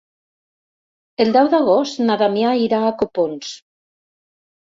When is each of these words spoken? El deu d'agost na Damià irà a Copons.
El 1.25 1.33
deu 1.35 1.49
d'agost 1.51 2.01
na 2.07 2.17
Damià 2.21 2.53
irà 2.61 2.79
a 2.87 2.95
Copons. 3.03 3.53